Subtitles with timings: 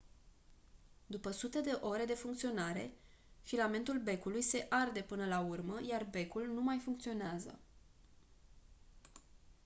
[1.07, 2.91] după sute de ore de funcționare
[3.41, 7.59] filamentul becului se arde până la urmă iar becul nu mai funcționează